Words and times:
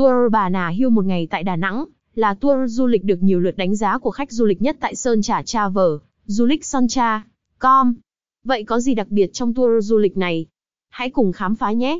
Tour 0.00 0.32
Bà 0.32 0.48
Nà 0.48 0.72
Hưu 0.78 0.90
một 0.90 1.04
ngày 1.04 1.26
tại 1.30 1.42
Đà 1.42 1.56
Nẵng 1.56 1.84
là 2.14 2.34
tour 2.34 2.56
du 2.66 2.86
lịch 2.86 3.04
được 3.04 3.22
nhiều 3.22 3.40
lượt 3.40 3.56
đánh 3.56 3.76
giá 3.76 3.98
của 3.98 4.10
khách 4.10 4.32
du 4.32 4.46
lịch 4.46 4.62
nhất 4.62 4.76
tại 4.80 4.94
Sơn 4.94 5.22
Trà 5.22 5.42
Travel, 5.42 5.88
du 6.24 6.46
lịch 6.46 6.64
soncha.com. 6.64 7.94
Vậy 8.44 8.64
có 8.64 8.80
gì 8.80 8.94
đặc 8.94 9.08
biệt 9.10 9.32
trong 9.32 9.54
tour 9.54 9.86
du 9.86 9.98
lịch 9.98 10.16
này? 10.16 10.46
Hãy 10.88 11.10
cùng 11.10 11.32
khám 11.32 11.54
phá 11.54 11.72
nhé! 11.72 11.98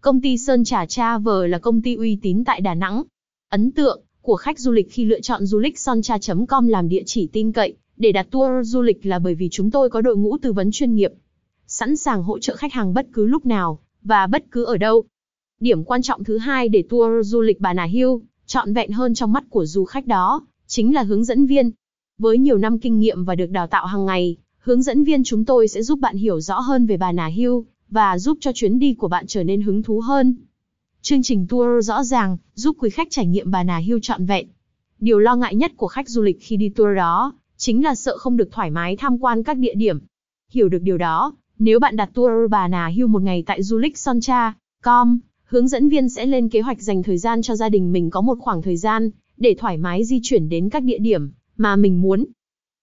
Công 0.00 0.20
ty 0.20 0.38
Sơn 0.38 0.64
Trà 0.64 0.86
Travel 0.86 1.48
là 1.48 1.58
công 1.58 1.82
ty 1.82 1.94
uy 1.94 2.18
tín 2.22 2.44
tại 2.44 2.60
Đà 2.60 2.74
Nẵng. 2.74 3.02
Ấn 3.48 3.72
tượng 3.72 4.00
của 4.22 4.36
khách 4.36 4.58
du 4.58 4.72
lịch 4.72 4.92
khi 4.92 5.04
lựa 5.04 5.20
chọn 5.20 5.46
du 5.46 5.58
lịch 5.58 5.78
soncha.com 5.78 6.68
làm 6.68 6.88
địa 6.88 7.02
chỉ 7.06 7.28
tin 7.32 7.52
cậy 7.52 7.76
để 7.96 8.12
đặt 8.12 8.26
tour 8.30 8.68
du 8.68 8.82
lịch 8.82 9.06
là 9.06 9.18
bởi 9.18 9.34
vì 9.34 9.48
chúng 9.52 9.70
tôi 9.70 9.90
có 9.90 10.00
đội 10.00 10.16
ngũ 10.16 10.38
tư 10.38 10.52
vấn 10.52 10.70
chuyên 10.70 10.94
nghiệp, 10.94 11.12
sẵn 11.66 11.96
sàng 11.96 12.22
hỗ 12.22 12.38
trợ 12.38 12.56
khách 12.56 12.72
hàng 12.72 12.94
bất 12.94 13.06
cứ 13.12 13.26
lúc 13.26 13.46
nào 13.46 13.78
và 14.02 14.26
bất 14.26 14.44
cứ 14.50 14.64
ở 14.64 14.76
đâu. 14.76 15.04
Điểm 15.60 15.84
quan 15.84 16.02
trọng 16.02 16.24
thứ 16.24 16.38
hai 16.38 16.68
để 16.68 16.84
tour 16.88 17.28
du 17.28 17.40
lịch 17.40 17.60
Bà 17.60 17.72
Nà 17.72 17.84
Hills 17.84 18.22
trọn 18.46 18.72
vẹn 18.72 18.92
hơn 18.92 19.14
trong 19.14 19.32
mắt 19.32 19.44
của 19.50 19.66
du 19.66 19.84
khách 19.84 20.06
đó, 20.06 20.46
chính 20.66 20.94
là 20.94 21.02
hướng 21.02 21.24
dẫn 21.24 21.46
viên. 21.46 21.70
Với 22.18 22.38
nhiều 22.38 22.58
năm 22.58 22.78
kinh 22.78 22.98
nghiệm 22.98 23.24
và 23.24 23.34
được 23.34 23.50
đào 23.50 23.66
tạo 23.66 23.86
hàng 23.86 24.06
ngày, 24.06 24.36
hướng 24.58 24.82
dẫn 24.82 25.04
viên 25.04 25.24
chúng 25.24 25.44
tôi 25.44 25.68
sẽ 25.68 25.82
giúp 25.82 25.98
bạn 25.98 26.16
hiểu 26.16 26.40
rõ 26.40 26.60
hơn 26.60 26.86
về 26.86 26.96
Bà 26.96 27.12
Nà 27.12 27.26
Hills 27.26 27.66
và 27.90 28.18
giúp 28.18 28.38
cho 28.40 28.52
chuyến 28.52 28.78
đi 28.78 28.94
của 28.94 29.08
bạn 29.08 29.26
trở 29.26 29.44
nên 29.44 29.62
hứng 29.62 29.82
thú 29.82 30.00
hơn. 30.00 30.34
Chương 31.02 31.22
trình 31.22 31.46
tour 31.48 31.86
rõ 31.86 32.04
ràng, 32.04 32.36
giúp 32.54 32.76
quý 32.78 32.90
khách 32.90 33.08
trải 33.10 33.26
nghiệm 33.26 33.50
Bà 33.50 33.62
Nà 33.62 33.76
Hills 33.76 34.02
trọn 34.02 34.26
vẹn. 34.26 34.48
Điều 35.00 35.18
lo 35.18 35.36
ngại 35.36 35.54
nhất 35.54 35.72
của 35.76 35.88
khách 35.88 36.08
du 36.08 36.22
lịch 36.22 36.38
khi 36.40 36.56
đi 36.56 36.68
tour 36.68 36.96
đó, 36.96 37.32
chính 37.56 37.84
là 37.84 37.94
sợ 37.94 38.18
không 38.18 38.36
được 38.36 38.48
thoải 38.52 38.70
mái 38.70 38.96
tham 38.96 39.18
quan 39.18 39.42
các 39.42 39.56
địa 39.56 39.74
điểm. 39.74 39.98
Hiểu 40.50 40.68
được 40.68 40.82
điều 40.82 40.98
đó, 40.98 41.34
nếu 41.58 41.80
bạn 41.80 41.96
đặt 41.96 42.10
tour 42.14 42.50
Bà 42.50 42.68
Nà 42.68 42.86
Hills 42.86 43.08
một 43.08 43.22
ngày 43.22 43.42
tại 43.46 43.62
du 43.62 43.78
lịch 43.78 43.98
Soncha.com, 43.98 45.18
hướng 45.46 45.68
dẫn 45.68 45.88
viên 45.88 46.08
sẽ 46.08 46.26
lên 46.26 46.48
kế 46.48 46.60
hoạch 46.60 46.82
dành 46.82 47.02
thời 47.02 47.18
gian 47.18 47.42
cho 47.42 47.56
gia 47.56 47.68
đình 47.68 47.92
mình 47.92 48.10
có 48.10 48.20
một 48.20 48.38
khoảng 48.40 48.62
thời 48.62 48.76
gian 48.76 49.10
để 49.36 49.54
thoải 49.58 49.76
mái 49.76 50.04
di 50.04 50.20
chuyển 50.22 50.48
đến 50.48 50.68
các 50.68 50.82
địa 50.82 50.98
điểm 50.98 51.30
mà 51.56 51.76
mình 51.76 52.02
muốn. 52.02 52.24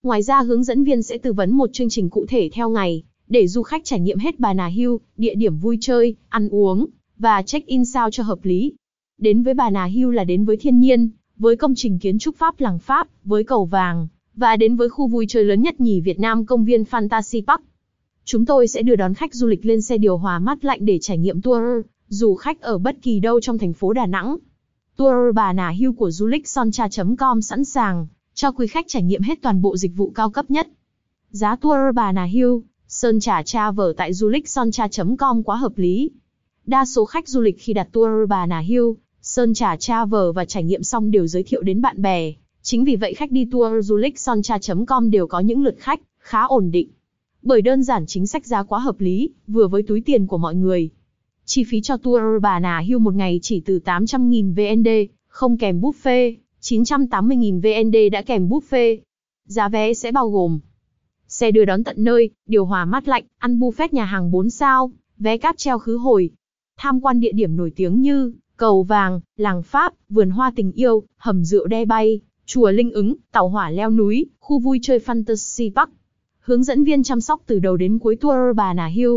Ngoài 0.02 0.22
ra 0.22 0.42
hướng 0.42 0.64
dẫn 0.64 0.84
viên 0.84 1.02
sẽ 1.02 1.18
tư 1.18 1.32
vấn 1.32 1.50
một 1.50 1.72
chương 1.72 1.88
trình 1.88 2.10
cụ 2.10 2.26
thể 2.28 2.50
theo 2.52 2.70
ngày 2.70 3.02
để 3.28 3.46
du 3.46 3.62
khách 3.62 3.84
trải 3.84 4.00
nghiệm 4.00 4.18
hết 4.18 4.40
Bà 4.40 4.52
Nà 4.52 4.66
Hill, 4.66 4.90
địa 5.16 5.34
điểm 5.34 5.58
vui 5.58 5.78
chơi, 5.80 6.14
ăn 6.28 6.48
uống 6.48 6.86
và 7.18 7.42
check-in 7.42 7.84
sao 7.84 8.10
cho 8.10 8.22
hợp 8.22 8.38
lý. 8.42 8.72
Đến 9.18 9.42
với 9.42 9.54
Bà 9.54 9.70
Nà 9.70 9.84
Hill 9.84 10.14
là 10.14 10.24
đến 10.24 10.44
với 10.44 10.56
thiên 10.56 10.80
nhiên, 10.80 11.10
với 11.36 11.56
công 11.56 11.74
trình 11.74 11.98
kiến 11.98 12.18
trúc 12.18 12.36
Pháp 12.36 12.60
làng 12.60 12.78
Pháp, 12.78 13.08
với 13.24 13.44
cầu 13.44 13.64
vàng 13.64 14.08
và 14.36 14.56
đến 14.56 14.76
với 14.76 14.88
khu 14.88 15.06
vui 15.06 15.26
chơi 15.28 15.44
lớn 15.44 15.62
nhất 15.62 15.80
nhì 15.80 16.00
Việt 16.00 16.20
Nam 16.20 16.46
công 16.46 16.64
viên 16.64 16.82
Fantasy 16.82 17.42
Park. 17.46 17.60
Chúng 18.24 18.46
tôi 18.46 18.68
sẽ 18.68 18.82
đưa 18.82 18.96
đón 18.96 19.14
khách 19.14 19.34
du 19.34 19.46
lịch 19.46 19.66
lên 19.66 19.82
xe 19.82 19.98
điều 19.98 20.16
hòa 20.16 20.38
mát 20.38 20.64
lạnh 20.64 20.84
để 20.84 20.98
trải 20.98 21.18
nghiệm 21.18 21.42
tour, 21.42 21.62
dù 22.08 22.34
khách 22.34 22.60
ở 22.60 22.78
bất 22.78 22.96
kỳ 23.02 23.20
đâu 23.20 23.40
trong 23.40 23.58
thành 23.58 23.72
phố 23.72 23.92
Đà 23.92 24.06
Nẵng. 24.06 24.36
Tour 24.96 25.34
Bà 25.34 25.52
Nà 25.52 25.70
Hưu 25.78 25.92
của 25.92 26.10
du 26.10 26.26
lịch 26.26 26.48
soncha.com 26.48 27.42
sẵn 27.42 27.64
sàng 27.64 28.06
cho 28.34 28.52
quý 28.52 28.66
khách 28.66 28.84
trải 28.88 29.02
nghiệm 29.02 29.22
hết 29.22 29.38
toàn 29.42 29.62
bộ 29.62 29.76
dịch 29.76 29.96
vụ 29.96 30.12
cao 30.14 30.30
cấp 30.30 30.50
nhất. 30.50 30.68
Giá 31.30 31.56
tour 31.56 31.94
Bà 31.94 32.12
Nà 32.12 32.28
Hưu, 32.32 32.62
Sơn 32.88 33.20
Trà 33.20 33.70
vở 33.70 33.92
tại 33.96 34.12
du 34.12 34.28
lịch 34.28 34.48
soncha.com 34.48 35.42
quá 35.42 35.56
hợp 35.56 35.72
lý. 35.78 36.10
Đa 36.66 36.84
số 36.84 37.04
khách 37.04 37.28
du 37.28 37.40
lịch 37.40 37.56
khi 37.60 37.72
đặt 37.72 37.88
tour 37.92 38.28
Bà 38.28 38.46
Nà 38.46 38.60
Hưu, 38.60 38.96
Sơn 39.22 39.54
Trà 39.54 40.04
vở 40.04 40.32
và 40.32 40.44
trải 40.44 40.64
nghiệm 40.64 40.82
xong 40.82 41.10
đều 41.10 41.26
giới 41.26 41.42
thiệu 41.42 41.62
đến 41.62 41.82
bạn 41.82 42.02
bè. 42.02 42.32
Chính 42.62 42.84
vì 42.84 42.96
vậy 42.96 43.14
khách 43.14 43.30
đi 43.30 43.48
tour 43.52 43.86
du 43.86 43.96
lịch 43.96 44.18
soncha.com 44.18 45.10
đều 45.10 45.26
có 45.26 45.40
những 45.40 45.62
lượt 45.62 45.76
khách 45.78 46.00
khá 46.18 46.42
ổn 46.42 46.70
định. 46.70 46.88
Bởi 47.42 47.62
đơn 47.62 47.82
giản 47.82 48.06
chính 48.06 48.26
sách 48.26 48.46
giá 48.46 48.62
quá 48.62 48.78
hợp 48.78 49.00
lý, 49.00 49.30
vừa 49.46 49.68
với 49.68 49.82
túi 49.82 50.00
tiền 50.00 50.26
của 50.26 50.38
mọi 50.38 50.54
người. 50.54 50.90
Chi 51.44 51.64
phí 51.64 51.80
cho 51.80 51.96
tour 51.96 52.22
Bà 52.42 52.60
Nà 52.60 52.82
Hưu 52.88 52.98
một 52.98 53.14
ngày 53.14 53.38
chỉ 53.42 53.60
từ 53.60 53.80
800.000 53.84 54.54
VND, 54.54 54.88
không 55.28 55.58
kèm 55.58 55.80
buffet, 55.80 56.34
980.000 56.60 57.60
VND 57.60 57.96
đã 58.12 58.22
kèm 58.22 58.48
buffet. 58.48 58.98
Giá 59.46 59.68
vé 59.68 59.94
sẽ 59.94 60.12
bao 60.12 60.30
gồm 60.30 60.60
xe 61.28 61.50
đưa 61.50 61.64
đón 61.64 61.84
tận 61.84 61.96
nơi, 62.04 62.30
điều 62.46 62.64
hòa 62.64 62.84
mát 62.84 63.08
lạnh, 63.08 63.24
ăn 63.38 63.58
buffet 63.58 63.88
nhà 63.92 64.04
hàng 64.04 64.30
4 64.30 64.50
sao, 64.50 64.92
vé 65.18 65.36
cáp 65.36 65.56
treo 65.56 65.78
khứ 65.78 65.96
hồi. 65.96 66.30
Tham 66.76 67.00
quan 67.00 67.20
địa 67.20 67.32
điểm 67.32 67.56
nổi 67.56 67.72
tiếng 67.76 68.00
như 68.00 68.32
Cầu 68.56 68.82
Vàng, 68.82 69.20
Làng 69.36 69.62
Pháp, 69.62 69.94
Vườn 70.08 70.30
Hoa 70.30 70.52
Tình 70.56 70.72
Yêu, 70.72 71.02
Hầm 71.16 71.44
Rượu 71.44 71.66
Đe 71.66 71.84
Bay, 71.84 72.20
Chùa 72.46 72.70
Linh 72.70 72.90
Ứng, 72.90 73.14
Tàu 73.32 73.48
Hỏa 73.48 73.70
Leo 73.70 73.90
Núi, 73.90 74.26
khu 74.40 74.58
vui 74.58 74.78
chơi 74.82 74.98
Fantasy 74.98 75.70
Park. 75.74 75.90
Hướng 76.38 76.64
dẫn 76.64 76.84
viên 76.84 77.02
chăm 77.02 77.20
sóc 77.20 77.42
từ 77.46 77.58
đầu 77.58 77.76
đến 77.76 77.98
cuối 77.98 78.16
tour 78.16 78.56
Bà 78.56 78.74
Nà 78.74 78.86
Hill. 78.86 79.12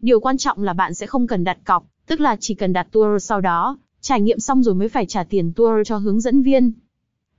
Điều 0.00 0.20
quan 0.20 0.38
trọng 0.38 0.62
là 0.62 0.72
bạn 0.72 0.94
sẽ 0.94 1.06
không 1.06 1.26
cần 1.26 1.44
đặt 1.44 1.58
cọc, 1.64 1.86
tức 2.06 2.20
là 2.20 2.36
chỉ 2.40 2.54
cần 2.54 2.72
đặt 2.72 2.88
tour 2.92 3.24
sau 3.24 3.40
đó, 3.40 3.78
trải 4.00 4.20
nghiệm 4.20 4.38
xong 4.38 4.62
rồi 4.62 4.74
mới 4.74 4.88
phải 4.88 5.06
trả 5.06 5.24
tiền 5.24 5.52
tour 5.52 5.88
cho 5.88 5.96
hướng 5.96 6.20
dẫn 6.20 6.42
viên. 6.42 6.72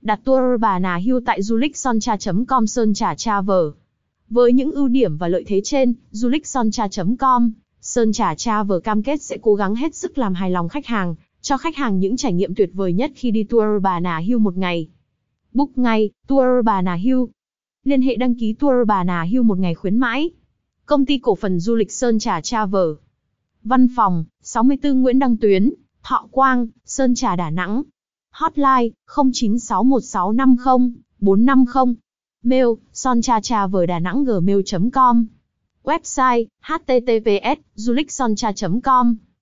Đặt 0.02 0.20
tour 0.24 0.60
Bà 0.60 0.78
Nà 0.78 1.00
hưu 1.04 1.20
tại 1.26 1.42
dulichsontra.com 1.42 2.66
Sơn 2.66 2.94
Trà 2.94 3.14
Travel. 3.14 3.66
Với 4.30 4.52
những 4.52 4.72
ưu 4.72 4.88
điểm 4.88 5.16
và 5.16 5.28
lợi 5.28 5.44
thế 5.46 5.60
trên, 5.64 5.94
dulichsontra.com 6.10 7.52
Sơn 7.80 8.12
Trà 8.12 8.34
Travel 8.34 8.78
cam 8.84 9.02
kết 9.02 9.22
sẽ 9.22 9.38
cố 9.42 9.54
gắng 9.54 9.74
hết 9.74 9.94
sức 9.94 10.18
làm 10.18 10.34
hài 10.34 10.50
lòng 10.50 10.68
khách 10.68 10.86
hàng, 10.86 11.14
cho 11.40 11.56
khách 11.56 11.76
hàng 11.76 11.98
những 11.98 12.16
trải 12.16 12.32
nghiệm 12.32 12.54
tuyệt 12.54 12.70
vời 12.72 12.92
nhất 12.92 13.10
khi 13.14 13.30
đi 13.30 13.44
tour 13.44 13.82
Bà 13.82 14.00
Nà 14.00 14.20
hưu 14.26 14.38
một 14.38 14.56
ngày. 14.56 14.88
Book 15.52 15.78
ngay, 15.78 16.10
tour 16.26 16.64
Bà 16.64 16.82
Nà 16.82 16.96
hưu, 17.04 17.28
Liên 17.84 18.02
hệ 18.02 18.16
đăng 18.16 18.34
ký 18.34 18.52
tour 18.52 18.86
Bà 18.86 19.04
Nà 19.04 19.24
hưu 19.30 19.42
một 19.42 19.58
ngày 19.58 19.74
khuyến 19.74 19.96
mãi. 19.96 20.30
Công 20.88 21.06
ty 21.06 21.18
cổ 21.18 21.34
phần 21.34 21.60
du 21.60 21.74
lịch 21.74 21.92
Sơn 21.92 22.18
Trà 22.18 22.40
Travel. 22.40 22.86
Văn 23.64 23.88
phòng, 23.96 24.24
64 24.42 25.02
Nguyễn 25.02 25.18
Đăng 25.18 25.36
Tuyến, 25.36 25.72
Thọ 26.02 26.28
Quang, 26.30 26.66
Sơn 26.84 27.14
Trà 27.14 27.36
Đà 27.36 27.50
Nẵng. 27.50 27.82
Hotline, 28.30 28.88
0961650450. 29.06 31.94
Mail, 32.42 32.66
sonchatraveldananggmail.com. 32.92 35.26
Website, 35.84 36.46
https, 36.62 37.56
du 37.74 37.92
lịch 37.92 38.12
soncha.com. 38.12 39.16